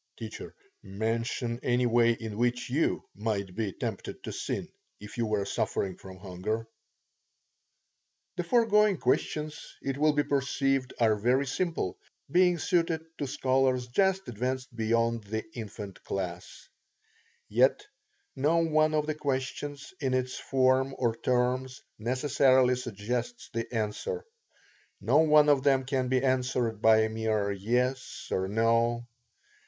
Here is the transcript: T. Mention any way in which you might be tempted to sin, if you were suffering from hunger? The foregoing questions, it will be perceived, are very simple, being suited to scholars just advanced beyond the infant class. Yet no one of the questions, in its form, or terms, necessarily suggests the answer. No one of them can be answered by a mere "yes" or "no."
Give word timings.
T. 0.17 0.31
Mention 0.81 1.59
any 1.61 1.85
way 1.85 2.13
in 2.13 2.35
which 2.35 2.71
you 2.71 3.07
might 3.13 3.53
be 3.53 3.71
tempted 3.71 4.23
to 4.23 4.31
sin, 4.31 4.67
if 4.99 5.15
you 5.15 5.27
were 5.27 5.45
suffering 5.45 5.95
from 5.95 6.17
hunger? 6.17 6.65
The 8.35 8.43
foregoing 8.43 8.97
questions, 8.97 9.75
it 9.79 9.99
will 9.99 10.13
be 10.13 10.23
perceived, 10.23 10.91
are 10.99 11.15
very 11.15 11.45
simple, 11.45 11.99
being 12.31 12.57
suited 12.57 13.05
to 13.19 13.27
scholars 13.27 13.85
just 13.89 14.27
advanced 14.27 14.75
beyond 14.75 15.25
the 15.25 15.45
infant 15.53 16.03
class. 16.03 16.67
Yet 17.47 17.85
no 18.35 18.57
one 18.57 18.95
of 18.95 19.05
the 19.05 19.13
questions, 19.13 19.93
in 19.99 20.15
its 20.15 20.35
form, 20.39 20.95
or 20.97 21.15
terms, 21.15 21.79
necessarily 21.99 22.75
suggests 22.75 23.51
the 23.53 23.71
answer. 23.71 24.25
No 24.99 25.19
one 25.19 25.47
of 25.47 25.61
them 25.61 25.85
can 25.85 26.07
be 26.07 26.23
answered 26.23 26.81
by 26.81 27.01
a 27.03 27.09
mere 27.09 27.51
"yes" 27.51 28.29
or 28.31 28.47
"no." 28.47 29.05